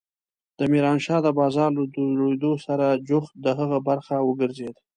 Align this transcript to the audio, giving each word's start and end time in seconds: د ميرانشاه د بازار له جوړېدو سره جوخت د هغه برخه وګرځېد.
د 0.57 0.59
ميرانشاه 0.73 1.21
د 1.23 1.27
بازار 1.39 1.69
له 1.77 1.83
جوړېدو 1.95 2.53
سره 2.65 2.85
جوخت 3.07 3.33
د 3.45 3.45
هغه 3.59 3.77
برخه 3.87 4.15
وګرځېد. 4.21 4.75